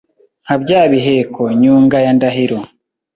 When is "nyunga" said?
1.61-1.97